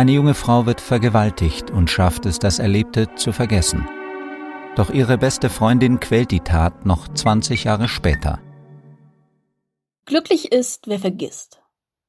[0.00, 3.86] Eine junge Frau wird vergewaltigt und schafft es, das Erlebte zu vergessen.
[4.74, 8.40] Doch ihre beste Freundin quält die Tat noch 20 Jahre später.
[10.06, 11.60] Glücklich ist, wer vergisst.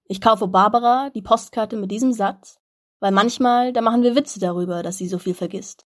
[0.06, 2.62] Ich kaufe Barbara die Postkarte mit diesem Satz,
[3.02, 5.86] weil manchmal, da machen wir Witze darüber, dass sie so viel vergisst.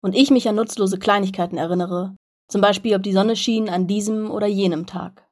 [0.00, 2.16] Und ich mich an nutzlose Kleinigkeiten erinnere,
[2.48, 5.28] zum Beispiel ob die Sonne schien an diesem oder jenem Tag.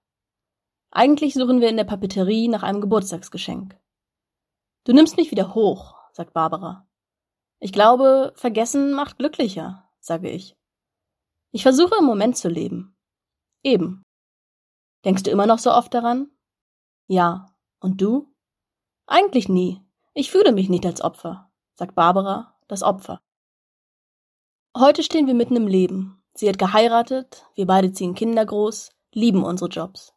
[0.92, 3.76] Eigentlich suchen wir in der Papeterie nach einem Geburtstagsgeschenk.
[4.84, 6.88] Du nimmst mich wieder hoch, sagt Barbara.
[7.58, 10.56] Ich glaube, vergessen macht glücklicher, sage ich.
[11.50, 12.96] Ich versuche im Moment zu leben.
[13.62, 14.02] Eben.
[15.04, 16.30] Denkst du immer noch so oft daran?
[17.06, 17.54] Ja.
[17.80, 18.32] Und du?
[19.06, 19.80] Eigentlich nie.
[20.14, 23.20] Ich fühle mich nicht als Opfer, sagt Barbara, das Opfer.
[24.76, 26.22] Heute stehen wir mitten im Leben.
[26.34, 30.13] Sie hat geheiratet, wir beide ziehen Kinder groß, lieben unsere Jobs.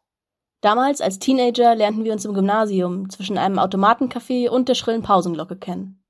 [0.60, 5.56] Damals als Teenager lernten wir uns im Gymnasium zwischen einem Automatencafé und der schrillen Pausenglocke
[5.56, 6.02] kennen.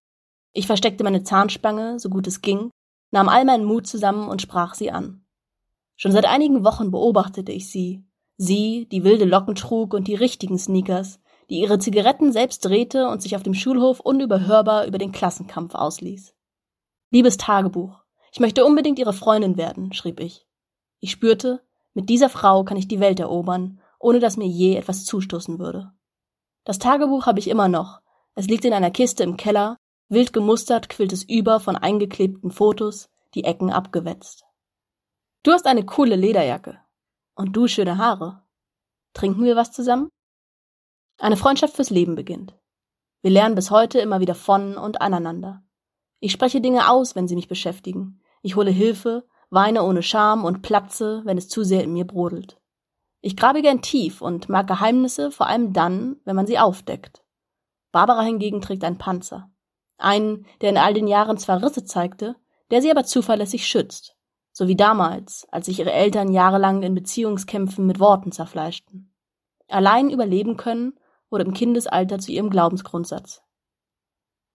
[0.52, 2.70] Ich versteckte meine Zahnspange, so gut es ging,
[3.10, 5.24] nahm all meinen Mut zusammen und sprach sie an.
[5.96, 8.04] Schon seit einigen Wochen beobachtete ich sie,
[8.36, 13.20] sie, die wilde Locken trug und die richtigen Sneakers, die ihre Zigaretten selbst drehte und
[13.20, 16.34] sich auf dem Schulhof unüberhörbar über den Klassenkampf ausließ.
[17.10, 18.02] Liebes Tagebuch,
[18.32, 20.46] ich möchte unbedingt ihre Freundin werden, schrieb ich.
[21.00, 21.62] Ich spürte,
[21.94, 25.92] mit dieser Frau kann ich die Welt erobern, ohne dass mir je etwas zustoßen würde.
[26.64, 28.00] Das Tagebuch habe ich immer noch.
[28.34, 29.76] Es liegt in einer Kiste im Keller
[30.10, 34.44] Wild gemustert quillt es über von eingeklebten Fotos, die Ecken abgewetzt.
[35.42, 36.80] Du hast eine coole Lederjacke.
[37.34, 38.42] Und du schöne Haare.
[39.12, 40.08] Trinken wir was zusammen?
[41.18, 42.56] Eine Freundschaft fürs Leben beginnt.
[43.20, 45.62] Wir lernen bis heute immer wieder von und aneinander.
[46.20, 48.22] Ich spreche Dinge aus, wenn sie mich beschäftigen.
[48.40, 52.57] Ich hole Hilfe, weine ohne Scham und platze, wenn es zu sehr in mir brodelt.
[53.20, 57.22] Ich grabe gern tief und mag Geheimnisse vor allem dann, wenn man sie aufdeckt.
[57.90, 59.50] Barbara hingegen trägt einen Panzer.
[59.96, 62.36] Einen, der in all den Jahren zwar Risse zeigte,
[62.70, 64.16] der sie aber zuverlässig schützt.
[64.52, 69.12] So wie damals, als sich ihre Eltern jahrelang in Beziehungskämpfen mit Worten zerfleischten.
[69.68, 70.98] Allein überleben können
[71.30, 73.42] wurde im Kindesalter zu ihrem Glaubensgrundsatz.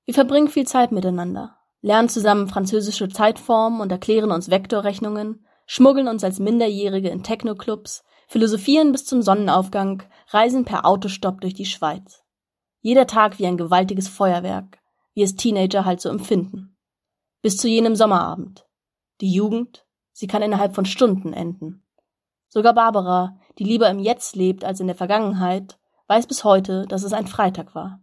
[0.06, 6.24] Wir verbringen viel Zeit miteinander, lernen zusammen französische Zeitformen und erklären uns Vektorrechnungen, schmuggeln uns
[6.24, 12.23] als Minderjährige in Technoclubs, philosophieren bis zum Sonnenaufgang, reisen per Autostopp durch die Schweiz.
[12.81, 14.79] Jeder Tag wie ein gewaltiges Feuerwerk,
[15.13, 16.75] wie es Teenager halt so empfinden.
[17.41, 18.66] Bis zu jenem Sommerabend.
[19.22, 21.85] Die Jugend, sie kann innerhalb von Stunden enden.
[22.47, 27.03] Sogar Barbara, die lieber im Jetzt lebt als in der Vergangenheit, weiß bis heute, dass
[27.03, 28.01] es ein Freitag war.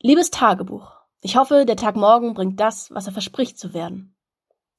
[0.00, 4.16] Liebes Tagebuch, ich hoffe, der Tag morgen bringt das, was er verspricht zu werden.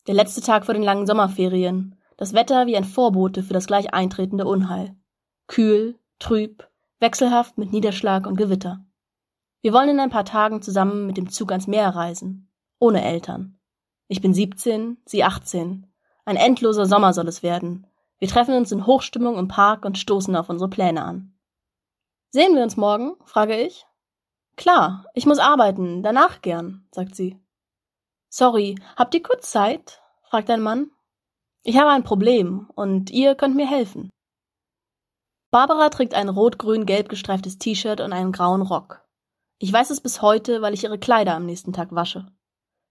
[0.08, 3.94] Der letzte Tag vor den langen Sommerferien, das Wetter wie ein Vorbote für das gleich
[3.94, 4.94] eintretende Unheil.
[5.48, 6.68] Kühl, trüb,
[7.00, 8.84] wechselhaft mit Niederschlag und Gewitter.
[9.62, 12.52] Wir wollen in ein paar Tagen zusammen mit dem Zug ans Meer reisen.
[12.78, 13.58] Ohne Eltern.
[14.10, 15.88] Ich bin 17, sie 18.
[16.26, 17.88] Ein endloser Sommer soll es werden.
[18.18, 21.40] Wir treffen uns in Hochstimmung im Park und stoßen auf unsere Pläne an.
[22.32, 23.14] Sehen wir uns morgen?
[23.24, 23.86] frage ich.
[24.58, 27.40] Klar, ich muss arbeiten, danach gern, sagt sie.
[28.28, 30.02] Sorry, habt ihr kurz Zeit?
[30.24, 30.92] fragt ein Mann.
[31.64, 34.10] Ich habe ein Problem und ihr könnt mir helfen.
[35.52, 39.04] Barbara trägt ein rot-grün-gelb gestreiftes T-Shirt und einen grauen Rock.
[39.58, 42.28] Ich weiß es bis heute, weil ich ihre Kleider am nächsten Tag wasche.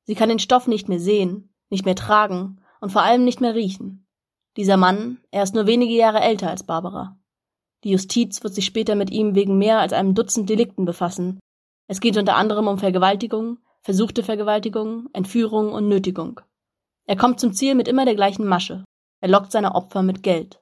[0.04, 3.54] Sie kann den Stoff nicht mehr sehen, nicht mehr tragen und vor allem nicht mehr
[3.54, 4.06] riechen.
[4.56, 7.18] Dieser Mann, er ist nur wenige Jahre älter als Barbara.
[7.84, 11.38] Die Justiz wird sich später mit ihm wegen mehr als einem Dutzend Delikten befassen.
[11.86, 16.40] Es geht unter anderem um Vergewaltigung, versuchte Vergewaltigung, Entführung und Nötigung.
[17.08, 18.84] Er kommt zum Ziel mit immer der gleichen Masche.
[19.22, 20.60] Er lockt seine Opfer mit Geld.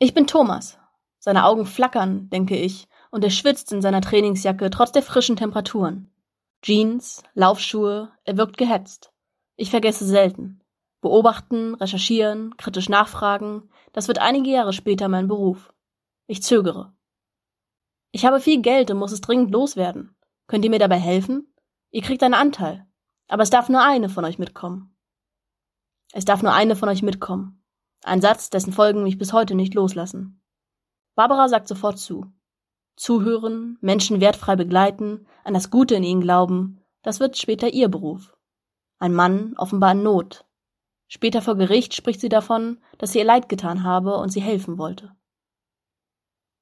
[0.00, 0.80] Ich bin Thomas.
[1.20, 6.12] Seine Augen flackern, denke ich, und er schwitzt in seiner Trainingsjacke trotz der frischen Temperaturen.
[6.60, 9.12] Jeans, Laufschuhe, er wirkt gehetzt.
[9.54, 10.60] Ich vergesse selten.
[11.00, 15.72] Beobachten, recherchieren, kritisch nachfragen, das wird einige Jahre später mein Beruf.
[16.26, 16.94] Ich zögere.
[18.10, 20.16] Ich habe viel Geld und muss es dringend loswerden.
[20.48, 21.54] Könnt ihr mir dabei helfen?
[21.92, 22.88] Ihr kriegt einen Anteil.
[23.28, 24.91] Aber es darf nur eine von euch mitkommen.
[26.12, 27.62] Es darf nur eine von euch mitkommen.
[28.04, 30.42] Ein Satz, dessen Folgen mich bis heute nicht loslassen.
[31.14, 32.32] Barbara sagt sofort zu.
[32.96, 38.36] Zuhören, Menschen wertfrei begleiten, an das Gute in ihnen glauben, das wird später ihr Beruf.
[38.98, 40.44] Ein Mann, offenbar in Not.
[41.08, 44.78] Später vor Gericht spricht sie davon, dass sie ihr leid getan habe und sie helfen
[44.78, 45.14] wollte.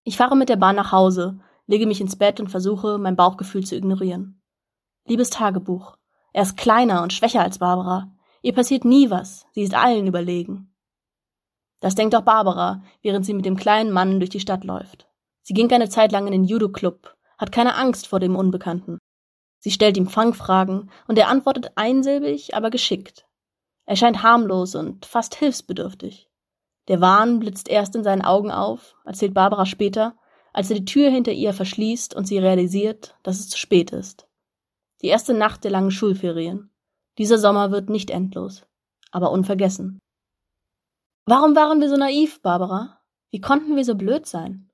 [0.02, 3.64] Ich fahre mit der Bahn nach Hause, lege mich ins Bett und versuche, mein Bauchgefühl
[3.64, 4.42] zu ignorieren.
[5.06, 5.96] Liebes Tagebuch,
[6.32, 8.10] er ist kleiner und schwächer als Barbara.
[8.42, 10.74] Ihr passiert nie was, sie ist allen überlegen.
[11.80, 15.08] Das denkt auch Barbara, während sie mit dem kleinen Mann durch die Stadt läuft.
[15.42, 18.98] Sie ging eine Zeit lang in den Judo-Club, hat keine Angst vor dem Unbekannten.
[19.58, 23.26] Sie stellt ihm Fangfragen und er antwortet einsilbig, aber geschickt.
[23.84, 26.30] Er scheint harmlos und fast hilfsbedürftig.
[26.88, 30.16] Der Wahn blitzt erst in seinen Augen auf, erzählt Barbara später,
[30.52, 34.26] als er die Tür hinter ihr verschließt und sie realisiert, dass es zu spät ist.
[35.02, 36.69] Die erste Nacht der langen Schulferien.
[37.20, 38.66] Dieser Sommer wird nicht endlos,
[39.10, 39.98] aber unvergessen.
[41.26, 42.98] Warum waren wir so naiv, Barbara?
[43.30, 44.70] Wie konnten wir so blöd sein?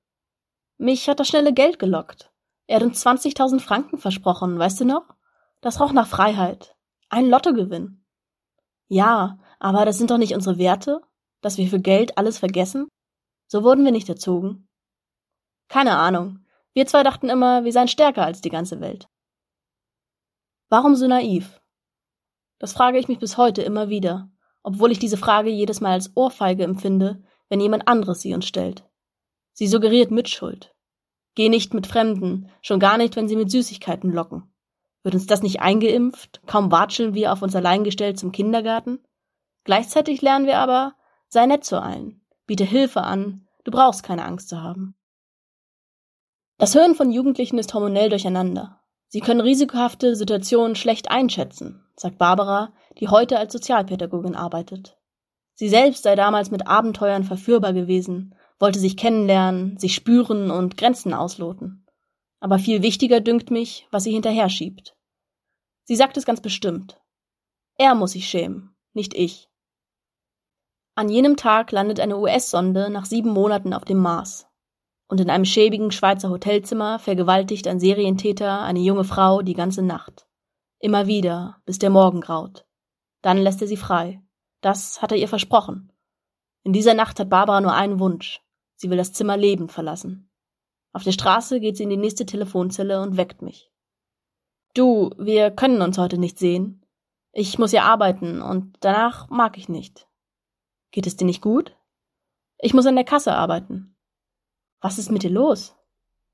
[0.77, 2.31] Mich hat das schnelle Geld gelockt.
[2.67, 5.13] Er hat uns 20.000 Franken versprochen, weißt du noch?
[5.59, 6.73] Das roch nach Freiheit.
[7.09, 8.05] Ein Lottogewinn.
[8.87, 11.01] Ja, aber das sind doch nicht unsere Werte,
[11.41, 12.87] dass wir für Geld alles vergessen?
[13.47, 14.69] So wurden wir nicht erzogen.
[15.67, 16.45] Keine Ahnung.
[16.73, 19.09] Wir zwei dachten immer, wir seien stärker als die ganze Welt.
[20.69, 21.59] Warum so naiv?
[22.59, 24.29] Das frage ich mich bis heute immer wieder,
[24.63, 28.83] obwohl ich diese Frage jedes Mal als Ohrfeige empfinde, wenn jemand anderes sie uns stellt.
[29.53, 30.73] Sie suggeriert Mitschuld.
[31.35, 34.51] Geh nicht mit Fremden, schon gar nicht, wenn sie mit Süßigkeiten locken.
[35.03, 36.41] Wird uns das nicht eingeimpft?
[36.47, 38.99] Kaum watscheln wir auf uns allein gestellt zum Kindergarten?
[39.63, 40.95] Gleichzeitig lernen wir aber,
[41.27, 44.95] sei nett zu allen, biete Hilfe an, du brauchst keine Angst zu haben.
[46.57, 48.81] Das Hirn von Jugendlichen ist hormonell durcheinander.
[49.09, 54.97] Sie können risikohafte Situationen schlecht einschätzen, sagt Barbara, die heute als Sozialpädagogin arbeitet.
[55.53, 61.13] Sie selbst sei damals mit Abenteuern verführbar gewesen, wollte sich kennenlernen, sich spüren und Grenzen
[61.13, 61.85] ausloten.
[62.39, 64.95] Aber viel wichtiger dünkt mich, was sie hinterher schiebt.
[65.85, 66.99] Sie sagt es ganz bestimmt.
[67.77, 69.49] Er muss sich schämen, nicht ich.
[70.95, 74.46] An jenem Tag landet eine US-Sonde nach sieben Monaten auf dem Mars.
[75.07, 80.27] Und in einem schäbigen Schweizer Hotelzimmer vergewaltigt ein Serientäter eine junge Frau die ganze Nacht.
[80.79, 82.65] Immer wieder, bis der Morgen graut.
[83.21, 84.21] Dann lässt er sie frei.
[84.61, 85.91] Das hat er ihr versprochen.
[86.63, 88.41] In dieser Nacht hat Barbara nur einen Wunsch.
[88.75, 90.29] Sie will das Zimmer lebend verlassen.
[90.93, 93.71] Auf der Straße geht sie in die nächste Telefonzelle und weckt mich.
[94.73, 96.85] Du, wir können uns heute nicht sehen.
[97.31, 100.07] Ich muss ja arbeiten und danach mag ich nicht.
[100.91, 101.75] Geht es dir nicht gut?
[102.59, 103.96] Ich muss an der Kasse arbeiten.
[104.81, 105.75] Was ist mit dir los?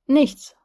[0.05, 0.55] Nichts.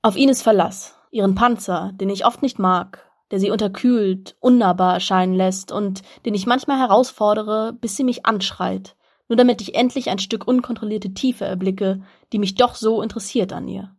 [0.00, 4.94] Auf ihn ist Verlass, ihren Panzer, den ich oft nicht mag, der sie unterkühlt, unnahbar
[4.94, 8.96] erscheinen lässt und den ich manchmal herausfordere, bis sie mich anschreit,
[9.28, 12.02] nur damit ich endlich ein Stück unkontrollierte Tiefe erblicke,
[12.32, 13.94] die mich doch so interessiert an ihr.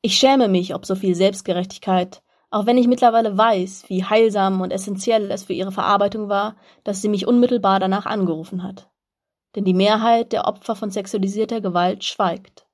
[0.00, 4.72] Ich schäme mich ob so viel Selbstgerechtigkeit, auch wenn ich mittlerweile weiß, wie heilsam und
[4.72, 8.91] essentiell es für ihre Verarbeitung war, dass sie mich unmittelbar danach angerufen hat.
[9.54, 12.66] Denn die Mehrheit der Opfer von sexualisierter Gewalt schweigt.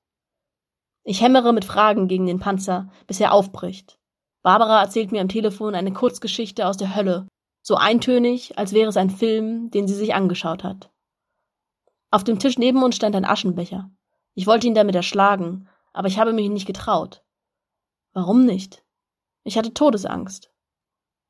[1.03, 3.99] Ich hämmere mit Fragen gegen den Panzer, bis er aufbricht.
[4.41, 7.27] Barbara erzählt mir am Telefon eine Kurzgeschichte aus der Hölle,
[7.61, 10.89] so eintönig, als wäre es ein Film, den sie sich angeschaut hat.
[12.11, 13.91] Auf dem Tisch neben uns stand ein Aschenbecher.
[14.33, 17.23] Ich wollte ihn damit erschlagen, aber ich habe mich nicht getraut.
[18.13, 18.83] Warum nicht?
[19.43, 20.51] Ich hatte Todesangst.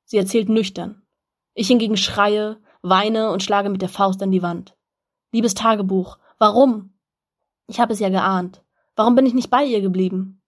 [0.06, 1.06] Sie erzählt nüchtern.
[1.54, 4.76] Ich hingegen schreie, weine und schlage mit der Faust an die Wand.
[5.32, 6.94] Liebes Tagebuch, warum?
[7.68, 8.64] Ich habe es ja geahnt.
[8.96, 10.42] Warum bin ich nicht bei ihr geblieben?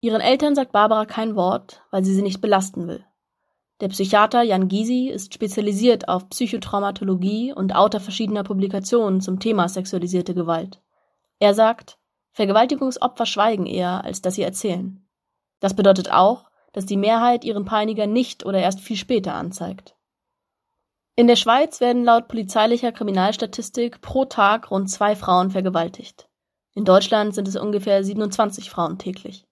[0.00, 3.04] Ihren Eltern sagt Barbara kein Wort, weil sie sie nicht belasten will.
[3.80, 10.34] Der Psychiater Jan Gysi ist spezialisiert auf Psychotraumatologie und Autor verschiedener Publikationen zum Thema sexualisierte
[10.34, 10.80] Gewalt.
[11.38, 11.98] Er sagt,
[12.32, 15.06] Vergewaltigungsopfer schweigen eher, als dass sie erzählen.
[15.60, 19.96] Das bedeutet auch, dass die Mehrheit ihren Peiniger nicht oder erst viel später anzeigt.
[21.20, 26.30] In der Schweiz werden laut polizeilicher Kriminalstatistik pro Tag rund zwei Frauen vergewaltigt.
[26.72, 29.46] In Deutschland sind es ungefähr 27 Frauen täglich.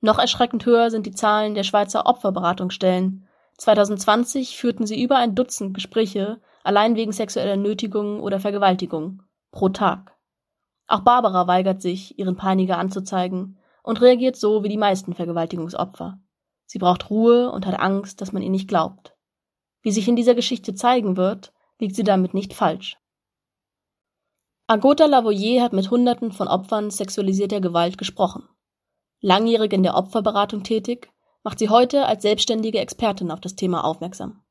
[0.00, 3.28] Noch erschreckend höher sind die Zahlen der Schweizer Opferberatungsstellen.
[3.56, 9.22] 2020 führten sie über ein Dutzend Gespräche allein wegen sexueller Nötigung oder Vergewaltigung
[9.52, 10.16] pro Tag.
[10.88, 16.18] Auch Barbara weigert sich, ihren Peiniger anzuzeigen und reagiert so wie die meisten Vergewaltigungsopfer.
[16.64, 19.15] Sie braucht Ruhe und hat Angst, dass man ihr nicht glaubt.
[19.86, 22.96] Wie sich in dieser Geschichte zeigen wird, liegt sie damit nicht falsch.
[24.66, 28.48] Agota Lavoyer hat mit Hunderten von Opfern sexualisierter Gewalt gesprochen.
[29.20, 31.12] Langjährig in der Opferberatung tätig,
[31.44, 34.42] macht sie heute als selbstständige Expertin auf das Thema aufmerksam.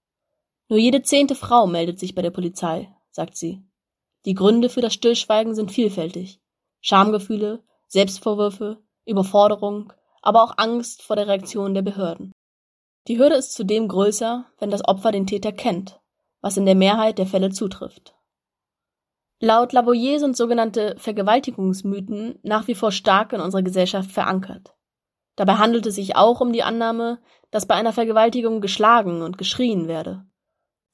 [0.70, 3.62] Nur jede zehnte Frau meldet sich bei der Polizei, sagt sie.
[4.24, 6.40] Die Gründe für das Stillschweigen sind vielfältig.
[6.80, 12.32] Schamgefühle, Selbstvorwürfe, Überforderung, aber auch Angst vor der Reaktion der Behörden.
[13.08, 16.00] Die Hürde ist zudem größer, wenn das Opfer den Täter kennt,
[16.42, 18.16] was in der Mehrheit der Fälle zutrifft.
[19.40, 24.76] Laut Lavoyer sind sogenannte Vergewaltigungsmythen nach wie vor stark in unserer Gesellschaft verankert.
[25.36, 27.20] Dabei handelt es sich auch um die Annahme,
[27.52, 30.26] dass bei einer Vergewaltigung geschlagen und geschrien werde.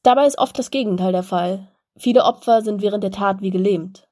[0.04, 4.08] Dabei ist oft das Gegenteil der Fall, Viele Opfer sind während der Tat wie gelähmt.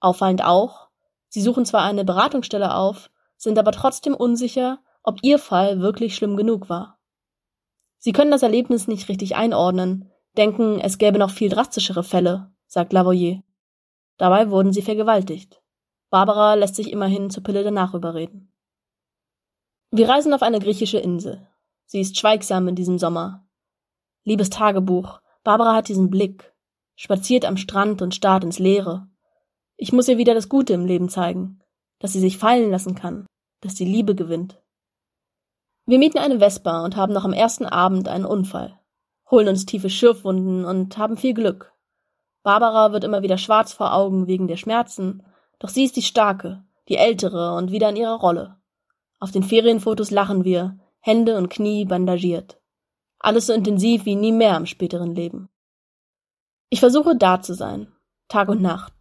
[0.00, 0.88] Auffallend auch,
[1.28, 6.36] sie suchen zwar eine Beratungsstelle auf, sind aber trotzdem unsicher, ob ihr Fall wirklich schlimm
[6.36, 6.98] genug war.
[8.04, 12.92] Sie können das Erlebnis nicht richtig einordnen, denken, es gäbe noch viel drastischere Fälle, sagt
[12.92, 13.44] Lavoyer.
[14.16, 15.62] Dabei wurden sie vergewaltigt.
[16.10, 18.52] Barbara lässt sich immerhin zur Pille danach überreden.
[19.92, 21.46] Wir reisen auf eine griechische Insel.
[21.86, 23.46] Sie ist schweigsam in diesem Sommer.
[24.24, 26.52] Liebes Tagebuch, Barbara hat diesen Blick,
[26.96, 29.06] spaziert am Strand und starrt ins Leere.
[29.76, 31.62] Ich muss ihr wieder das Gute im Leben zeigen,
[32.00, 33.26] dass sie sich fallen lassen kann,
[33.60, 34.60] dass die Liebe gewinnt.
[35.92, 38.80] Wir mieten eine Vespa und haben noch am ersten Abend einen Unfall,
[39.30, 41.70] holen uns tiefe Schürfwunden und haben viel Glück.
[42.42, 45.22] Barbara wird immer wieder schwarz vor Augen wegen der Schmerzen,
[45.58, 48.56] doch sie ist die Starke, die Ältere und wieder in ihrer Rolle.
[49.20, 52.58] Auf den Ferienfotos lachen wir, Hände und Knie bandagiert.
[53.18, 55.50] Alles so intensiv wie nie mehr im späteren Leben.
[56.70, 57.92] Ich versuche da zu sein,
[58.28, 58.94] Tag und Nacht,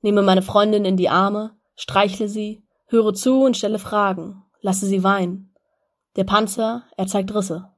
[0.00, 5.04] nehme meine Freundin in die Arme, streichle sie, höre zu und stelle Fragen, lasse sie
[5.04, 5.51] weinen.
[6.16, 7.70] Der Panzer, er zeigt Risse.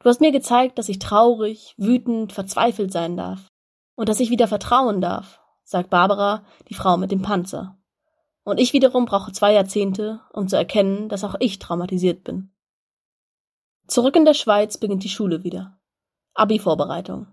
[0.00, 3.48] Du hast mir gezeigt, dass ich traurig, wütend, verzweifelt sein darf.
[3.94, 7.78] Und dass ich wieder vertrauen darf, sagt Barbara, die Frau mit dem Panzer.
[8.44, 12.52] Und ich wiederum brauche zwei Jahrzehnte, um zu erkennen, dass auch ich traumatisiert bin.
[13.86, 15.80] Zurück in der Schweiz beginnt die Schule wieder.
[16.34, 17.28] Abi-Vorbereitung.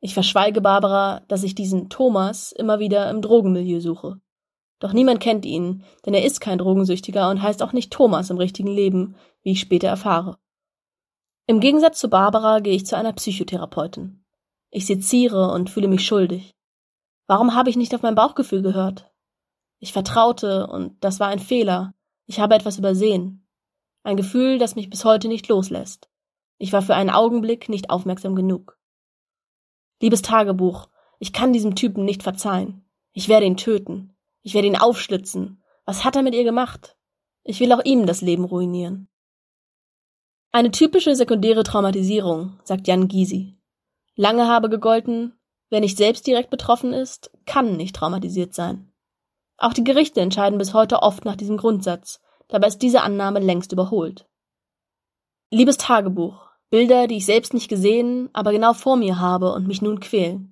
[0.00, 4.20] Ich verschweige Barbara, dass ich diesen Thomas immer wieder im Drogenmilieu suche.
[4.82, 8.36] Doch niemand kennt ihn, denn er ist kein Drogensüchtiger und heißt auch nicht Thomas im
[8.36, 10.38] richtigen Leben, wie ich später erfahre.
[11.46, 14.24] Im Gegensatz zu Barbara gehe ich zu einer Psychotherapeutin.
[14.70, 16.56] Ich seziere und fühle mich schuldig.
[17.28, 19.08] Warum habe ich nicht auf mein Bauchgefühl gehört?
[19.78, 21.94] Ich vertraute, und das war ein Fehler.
[22.26, 23.46] Ich habe etwas übersehen.
[24.02, 26.10] Ein Gefühl, das mich bis heute nicht loslässt.
[26.58, 28.76] Ich war für einen Augenblick nicht aufmerksam genug.
[30.00, 30.88] Liebes Tagebuch,
[31.20, 32.84] ich kann diesem Typen nicht verzeihen.
[33.12, 34.16] Ich werde ihn töten.
[34.42, 35.62] Ich werde ihn aufschlitzen.
[35.84, 36.96] Was hat er mit ihr gemacht?
[37.44, 39.08] Ich will auch ihm das Leben ruinieren.
[40.52, 43.56] Eine typische sekundäre Traumatisierung, sagt Jan Gysi.
[44.14, 45.38] Lange habe gegolten,
[45.70, 48.92] wer nicht selbst direkt betroffen ist, kann nicht traumatisiert sein.
[49.56, 53.72] Auch die Gerichte entscheiden bis heute oft nach diesem Grundsatz, dabei ist diese Annahme längst
[53.72, 54.28] überholt.
[55.50, 59.82] Liebes Tagebuch, Bilder, die ich selbst nicht gesehen, aber genau vor mir habe und mich
[59.82, 60.51] nun quälen.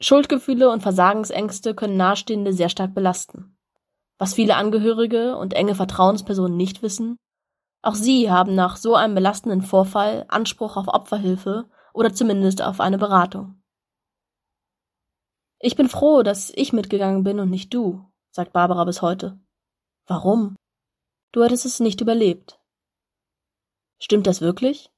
[0.00, 3.56] Schuldgefühle und Versagensängste können Nahestehende sehr stark belasten.
[4.18, 7.16] Was viele Angehörige und enge Vertrauenspersonen nicht wissen,
[7.82, 12.98] auch sie haben nach so einem belastenden Vorfall Anspruch auf Opferhilfe oder zumindest auf eine
[12.98, 13.62] Beratung.
[15.60, 19.38] Ich bin froh, dass ich mitgegangen bin und nicht du, sagt Barbara bis heute.
[20.06, 20.56] Warum?
[21.32, 22.60] Du hättest es nicht überlebt.
[23.98, 24.90] Stimmt das wirklich?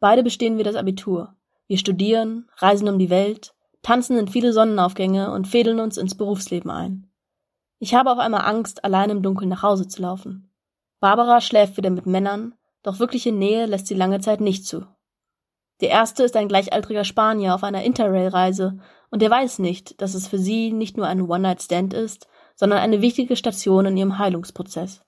[0.00, 1.36] Beide bestehen wir das Abitur.
[1.66, 3.53] Wir studieren, reisen um die Welt,
[3.84, 7.08] tanzen in viele Sonnenaufgänge und fädeln uns ins Berufsleben ein.
[7.78, 10.50] Ich habe auf einmal Angst, allein im Dunkeln nach Hause zu laufen.
[11.00, 14.86] Barbara schläft wieder mit Männern, doch wirkliche Nähe lässt sie lange Zeit nicht zu.
[15.80, 18.78] Der erste ist ein gleichaltriger Spanier auf einer Interrail-Reise
[19.10, 22.26] und er weiß nicht, dass es für sie nicht nur ein One-Night-Stand ist,
[22.56, 25.04] sondern eine wichtige Station in ihrem Heilungsprozess.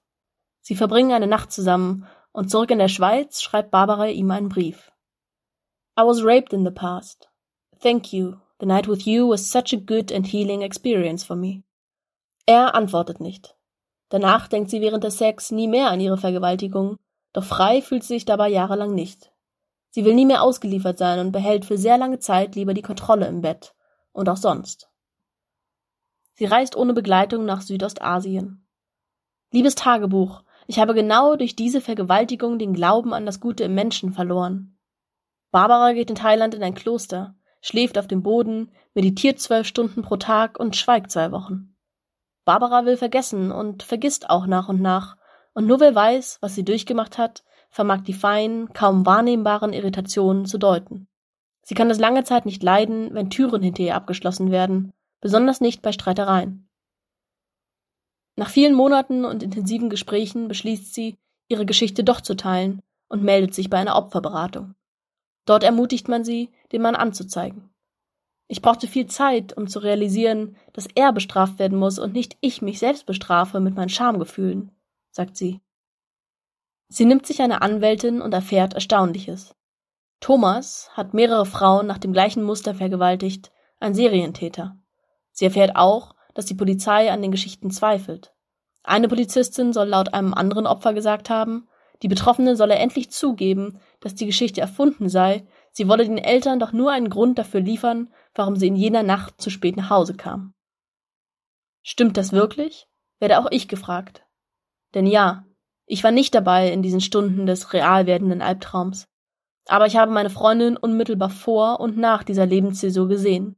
[0.61, 4.93] Sie verbringen eine Nacht zusammen und zurück in der Schweiz schreibt Barbara ihm einen Brief.
[5.99, 7.31] I was raped in the past.
[7.81, 11.63] Thank you The night with you was such a good and healing experience for me.
[12.47, 13.57] Er antwortet nicht.
[14.09, 16.97] Danach denkt sie während des Sex nie mehr an ihre Vergewaltigung,
[17.33, 19.33] doch frei fühlt sie sich dabei jahrelang nicht.
[19.91, 23.27] Sie will nie mehr ausgeliefert sein und behält für sehr lange Zeit lieber die Kontrolle
[23.27, 23.75] im Bett
[24.13, 24.91] und auch sonst.
[26.35, 28.67] Sie reist ohne Begleitung nach Südostasien.
[29.53, 34.13] Liebes Tagebuch, ich habe genau durch diese Vergewaltigung den Glauben an das Gute im Menschen
[34.13, 34.79] verloren.
[35.51, 37.35] Barbara geht in Thailand in ein Kloster,
[37.67, 41.75] schläft auf dem Boden, meditiert zwölf Stunden pro Tag und schweigt zwei Wochen.
[42.45, 45.17] Barbara will vergessen und vergisst auch nach und nach,
[45.53, 50.59] und nur wer weiß, was sie durchgemacht hat, vermag die feinen, kaum wahrnehmbaren Irritationen zu
[50.59, 51.09] deuten.
[51.63, 55.83] Sie kann es lange Zeit nicht leiden, wenn Türen hinter ihr abgeschlossen werden, besonders nicht
[55.83, 56.69] bei Streitereien.
[58.37, 61.17] Nach vielen Monaten und intensiven Gesprächen beschließt sie,
[61.49, 64.77] ihre Geschichte doch zu teilen und meldet sich bei einer Opferberatung.
[65.47, 67.71] Dort ermutigt man sie, den Mann anzuzeigen.
[68.49, 72.63] Ich brauchte viel Zeit, um zu realisieren, dass er bestraft werden muss und nicht ich
[72.63, 74.71] mich selbst bestrafe mit meinen Schamgefühlen,
[75.11, 75.61] sagt sie.
[76.89, 79.57] Sie nimmt sich eine Anwältin und erfährt Erstaunliches.
[80.21, 84.79] Thomas hat mehrere Frauen nach dem gleichen Muster vergewaltigt, ein Serientäter.
[85.33, 88.33] Sie erfährt auch, dass die Polizei an den Geschichten zweifelt.
[88.85, 91.69] Eine Polizistin soll laut einem anderen Opfer gesagt haben,
[92.03, 95.47] die Betroffene solle endlich zugeben, dass die Geschichte erfunden sei,
[95.77, 99.43] sie wolle den Eltern doch nur einen Grund dafür liefern, warum sie in jener Nacht
[99.43, 100.55] zu spät nach Hause kam.
[101.83, 102.89] Stimmt das wirklich?
[103.19, 104.25] werde auch ich gefragt.
[104.95, 105.45] Denn ja,
[105.89, 109.07] Ich war nicht dabei in diesen Stunden des real werdenden Albtraums.
[109.69, 113.57] Aber ich habe meine Freundin unmittelbar vor und nach dieser Lebenszäsur gesehen.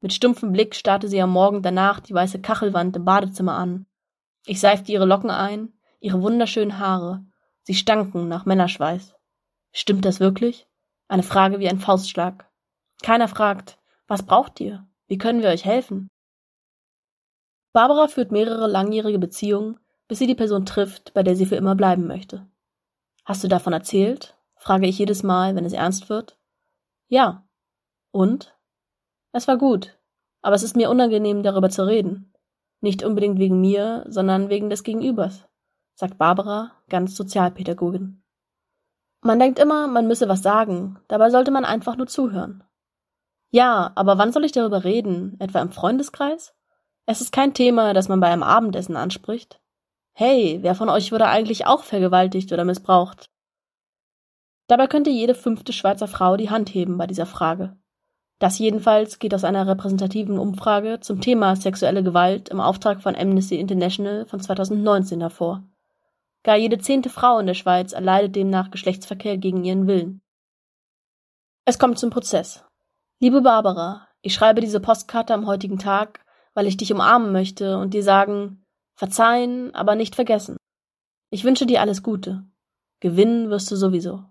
[0.00, 3.86] Mit stumpfem Blick starrte sie am Morgen danach die weiße Kachelwand im Badezimmer an.
[4.46, 7.24] Ich seifte ihre Locken ein, ihre wunderschönen Haare.
[7.64, 9.14] Sie stanken nach Männerschweiß.
[9.72, 10.69] Stimmt das wirklich?
[11.10, 12.48] Eine Frage wie ein Faustschlag.
[13.02, 14.86] Keiner fragt, was braucht ihr?
[15.08, 16.06] Wie können wir euch helfen?
[17.72, 21.74] Barbara führt mehrere langjährige Beziehungen, bis sie die Person trifft, bei der sie für immer
[21.74, 22.48] bleiben möchte.
[23.24, 24.36] Hast du davon erzählt?
[24.54, 26.38] frage ich jedes Mal, wenn es ernst wird.
[27.08, 27.44] Ja.
[28.12, 28.56] Und?
[29.32, 29.98] Es war gut,
[30.42, 32.32] aber es ist mir unangenehm, darüber zu reden.
[32.80, 35.44] Nicht unbedingt wegen mir, sondern wegen des Gegenübers,
[35.96, 38.22] sagt Barbara, ganz Sozialpädagogin.
[39.22, 42.64] Man denkt immer, man müsse was sagen, dabei sollte man einfach nur zuhören.
[43.50, 45.36] Ja, aber wann soll ich darüber reden?
[45.40, 46.54] Etwa im Freundeskreis?
[47.06, 49.60] Es ist kein Thema, das man bei einem Abendessen anspricht.
[50.12, 53.30] Hey, wer von euch wurde eigentlich auch vergewaltigt oder missbraucht?
[54.68, 57.76] Dabei könnte jede fünfte Schweizer Frau die Hand heben bei dieser Frage.
[58.38, 63.58] Das jedenfalls geht aus einer repräsentativen Umfrage zum Thema sexuelle Gewalt im Auftrag von Amnesty
[63.58, 65.62] International von 2019 hervor.
[66.42, 70.22] Gar jede zehnte Frau in der Schweiz erleidet demnach Geschlechtsverkehr gegen ihren Willen.
[71.66, 72.64] Es kommt zum Prozess.
[73.20, 77.92] Liebe Barbara, ich schreibe diese Postkarte am heutigen Tag, weil ich dich umarmen möchte und
[77.92, 80.56] dir sagen, verzeihen, aber nicht vergessen.
[81.30, 82.44] Ich wünsche dir alles Gute.
[83.00, 84.24] Gewinnen wirst du sowieso.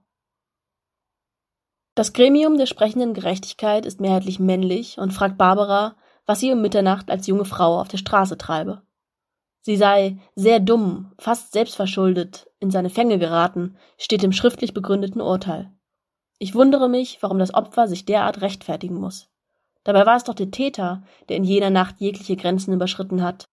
[1.96, 7.10] Das Gremium der sprechenden Gerechtigkeit ist mehrheitlich männlich und fragt Barbara, was sie um Mitternacht
[7.10, 8.82] als junge Frau auf der Straße treibe.
[9.62, 15.72] Sie sei sehr dumm, fast selbstverschuldet, in seine Fänge geraten, steht im schriftlich begründeten Urteil.
[16.38, 19.30] Ich wundere mich, warum das Opfer sich derart rechtfertigen muss.
[19.84, 23.46] Dabei war es doch der Täter, der in jener Nacht jegliche Grenzen überschritten hat.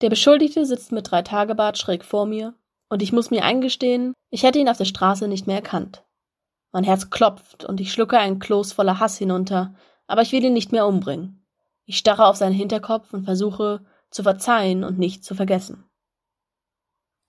[0.00, 2.54] Der Beschuldigte sitzt mit drei Tagebart schräg vor mir,
[2.90, 6.04] und ich muss mir eingestehen, ich hätte ihn auf der Straße nicht mehr erkannt.
[6.72, 9.74] Mein Herz klopft und ich schlucke ein Kloß voller Hass hinunter,
[10.06, 11.46] aber ich will ihn nicht mehr umbringen.
[11.86, 13.84] Ich starre auf seinen Hinterkopf und versuche,
[14.14, 15.84] zu verzeihen und nicht zu vergessen.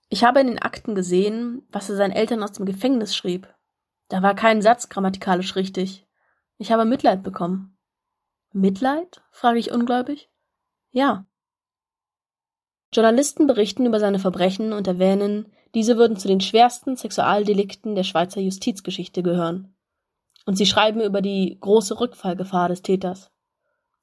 [0.08, 3.52] Ich habe in den Akten gesehen, was er seinen Eltern aus dem Gefängnis schrieb.
[4.08, 6.06] Da war kein Satz grammatikalisch richtig.
[6.58, 7.76] Ich habe Mitleid bekommen.
[8.52, 9.20] Mitleid?
[9.32, 10.30] frage ich ungläubig.
[10.92, 11.26] Ja.
[12.94, 18.40] Journalisten berichten über seine Verbrechen und erwähnen, diese würden zu den schwersten Sexualdelikten der Schweizer
[18.40, 19.76] Justizgeschichte gehören.
[20.46, 23.32] Und sie schreiben über die große Rückfallgefahr des Täters.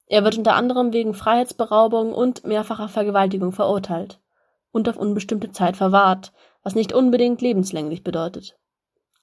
[0.06, 4.20] Er wird unter anderem wegen Freiheitsberaubung und mehrfacher Vergewaltigung verurteilt
[4.70, 8.58] und auf unbestimmte Zeit verwahrt, was nicht unbedingt lebenslänglich bedeutet.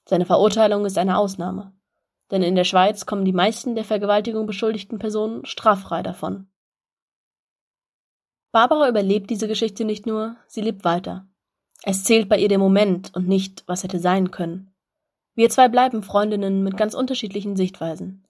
[0.04, 1.72] Seine Verurteilung ist eine Ausnahme,
[2.30, 6.48] denn in der Schweiz kommen die meisten der Vergewaltigung beschuldigten Personen straffrei davon.
[8.50, 11.26] Barbara überlebt diese Geschichte nicht nur, sie lebt weiter.
[11.84, 14.74] Es zählt bei ihr der Moment und nicht, was hätte sein können.
[15.34, 18.26] Wir zwei bleiben Freundinnen mit ganz unterschiedlichen Sichtweisen.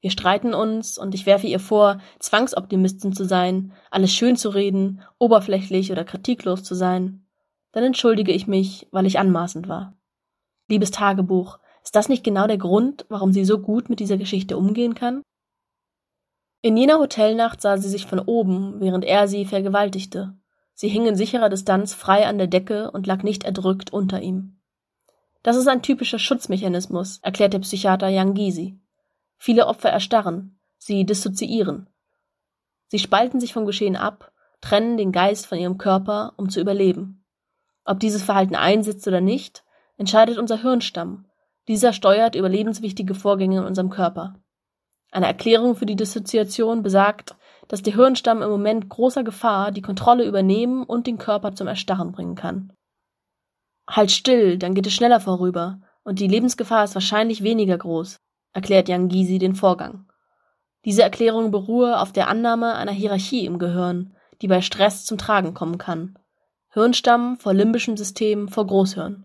[0.00, 5.02] Wir streiten uns und ich werfe ihr vor, Zwangsoptimistin zu sein, alles schön zu reden,
[5.18, 7.26] oberflächlich oder kritiklos zu sein.
[7.72, 9.94] Dann entschuldige ich mich, weil ich anmaßend war.
[10.68, 14.56] Liebes Tagebuch, ist das nicht genau der Grund, warum sie so gut mit dieser Geschichte
[14.56, 15.22] umgehen kann?
[16.62, 20.34] In jener Hotelnacht sah sie sich von oben, während er sie vergewaltigte.
[20.74, 24.60] Sie hing in sicherer Distanz frei an der Decke und lag nicht erdrückt unter ihm.
[25.42, 28.79] Das ist ein typischer Schutzmechanismus, erklärt der Psychiater Yang Gysi.
[29.42, 31.88] Viele Opfer erstarren, sie dissoziieren.
[32.88, 37.24] Sie spalten sich vom Geschehen ab, trennen den Geist von ihrem Körper, um zu überleben.
[37.86, 39.64] Ob dieses Verhalten einsetzt oder nicht,
[39.96, 41.24] entscheidet unser Hirnstamm.
[41.68, 44.34] Dieser steuert überlebenswichtige Vorgänge in unserem Körper.
[45.10, 47.34] Eine Erklärung für die Dissoziation besagt,
[47.66, 52.12] dass der Hirnstamm im Moment großer Gefahr die Kontrolle übernehmen und den Körper zum Erstarren
[52.12, 52.74] bringen kann.
[53.88, 58.20] Halt still, dann geht es schneller vorüber, und die Lebensgefahr ist wahrscheinlich weniger groß,
[58.52, 60.06] erklärt Yang Gysi den Vorgang.
[60.84, 65.54] Diese Erklärung beruhe auf der Annahme einer Hierarchie im Gehirn, die bei Stress zum Tragen
[65.54, 66.18] kommen kann.
[66.70, 69.24] Hirnstamm vor limbischem System vor Großhirn.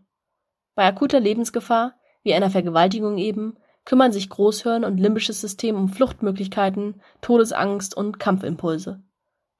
[0.74, 7.02] Bei akuter Lebensgefahr, wie einer Vergewaltigung eben, kümmern sich Großhirn und limbisches System um Fluchtmöglichkeiten,
[7.22, 9.02] Todesangst und Kampfimpulse.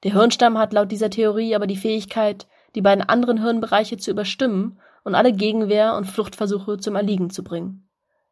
[0.02, 4.78] Der Hirnstamm hat laut dieser Theorie aber die Fähigkeit, die beiden anderen Hirnbereiche zu überstimmen
[5.04, 7.85] und alle Gegenwehr und Fluchtversuche zum Erliegen zu bringen.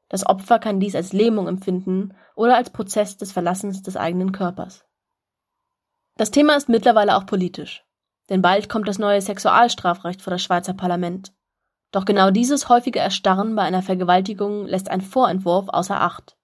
[0.09, 4.85] Das Opfer kann dies als Lähmung empfinden oder als Prozess des Verlassens des eigenen Körpers.
[6.17, 7.85] Das Thema ist mittlerweile auch politisch,
[8.29, 11.33] denn bald kommt das neue Sexualstrafrecht vor das Schweizer Parlament.
[11.91, 16.37] Doch genau dieses häufige Erstarren bei einer Vergewaltigung lässt ein Vorentwurf außer Acht.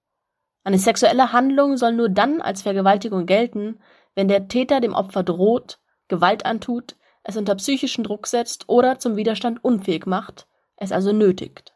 [0.63, 3.79] Eine sexuelle Handlung soll nur dann als Vergewaltigung gelten,
[4.15, 9.15] wenn der Täter dem Opfer droht, Gewalt antut, es unter psychischen Druck setzt oder zum
[9.15, 11.73] Widerstand unfähig macht, es also nötigt.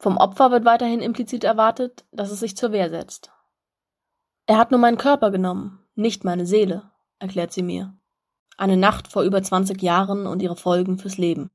[0.00, 3.30] Vom Opfer wird weiterhin implizit erwartet, dass es sich zur Wehr setzt.
[4.46, 7.92] Er hat nur meinen Körper genommen, nicht meine Seele, erklärt sie mir.
[8.56, 11.50] Eine Nacht vor über 20 Jahren und ihre Folgen fürs Leben.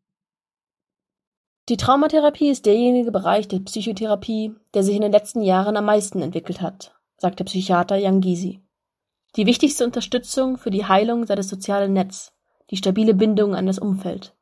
[1.69, 6.21] Die Traumatherapie ist derjenige Bereich der Psychotherapie, der sich in den letzten Jahren am meisten
[6.21, 8.62] entwickelt hat, sagt der Psychiater Jan Gysi.
[9.38, 12.31] Die wichtigste Unterstützung für die Heilung sei das soziale Netz,
[12.69, 14.36] die stabile Bindung an das Umfeld.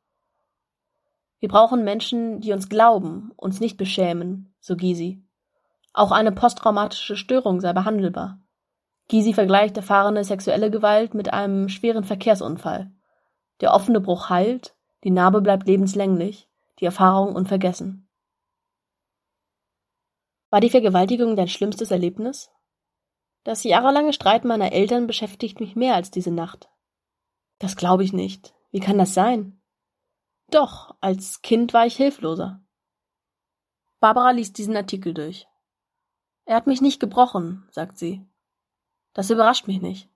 [1.44, 5.22] Wir brauchen Menschen, die uns glauben, uns nicht beschämen, so Gysi.
[5.92, 8.40] Auch eine posttraumatische Störung sei behandelbar.
[9.08, 12.90] Gysi vergleicht erfahrene sexuelle Gewalt mit einem schweren Verkehrsunfall.
[13.60, 16.48] Der offene Bruch heilt, die Narbe bleibt lebenslänglich,
[16.80, 18.08] die Erfahrung unvergessen.
[20.48, 22.50] War die Vergewaltigung dein schlimmstes Erlebnis?
[23.42, 26.70] Das jahrelange Streit meiner Eltern beschäftigt mich mehr als diese Nacht.
[27.58, 28.54] Das glaube ich nicht.
[28.70, 29.60] Wie kann das sein?
[30.54, 32.62] Doch, als Kind war ich hilfloser.
[33.98, 35.48] Barbara liest diesen Artikel durch.
[36.44, 38.24] Er hat mich nicht gebrochen, sagt sie.
[39.14, 40.08] Das überrascht mich nicht.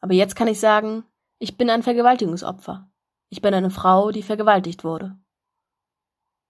[0.00, 1.04] Aber jetzt kann ich sagen,
[1.38, 2.90] ich bin ein Vergewaltigungsopfer.
[3.28, 5.16] Ich bin eine Frau, die vergewaltigt wurde.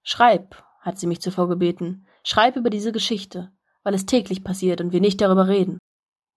[0.03, 4.93] Schreib, hat sie mich zuvor gebeten, schreib über diese Geschichte, weil es täglich passiert und
[4.93, 5.79] wir nicht darüber reden.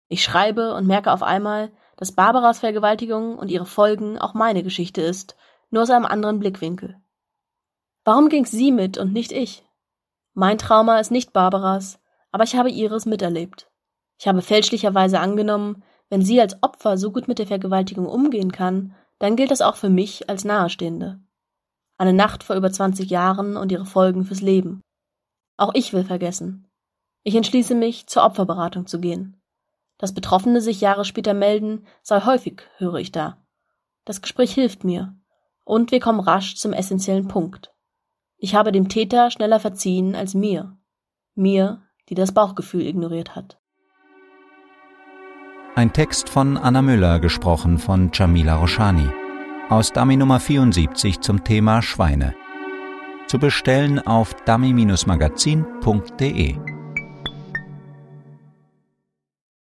[0.10, 5.02] Ich schreibe und merke auf einmal, dass Barbaras Vergewaltigung und ihre Folgen auch meine Geschichte
[5.02, 5.38] ist,
[5.70, 7.00] nur aus einem anderen Blickwinkel.
[8.04, 9.64] Warum ging sie mit und nicht ich?
[10.34, 12.00] Mein Trauma ist nicht Barbaras,
[12.32, 13.70] aber ich habe ihres miterlebt.
[14.20, 18.96] Ich habe fälschlicherweise angenommen, wenn sie als Opfer so gut mit der Vergewaltigung umgehen kann,
[19.20, 21.20] dann gilt das auch für mich als Nahestehende.
[21.98, 24.82] Eine Nacht vor über 20 Jahren und ihre Folgen fürs Leben.
[25.58, 26.68] Auch ich will vergessen.
[27.24, 29.42] Ich entschließe mich, zur Opferberatung zu gehen.
[29.98, 33.44] Dass Betroffene sich Jahre später melden, sei häufig, höre ich da.
[34.06, 35.16] Das Gespräch hilft mir.
[35.68, 37.74] Und wir kommen rasch zum essentiellen Punkt.
[38.38, 40.78] Ich habe dem Täter schneller verziehen als mir.
[41.36, 43.60] Mir, die das Bauchgefühl ignoriert hat.
[45.76, 49.10] Ein Text von Anna Müller, gesprochen von Jamila Roshani
[49.68, 52.34] aus Dummy Nummer 74 zum Thema Schweine.
[53.28, 56.77] Zu bestellen auf dummy-magazin.de.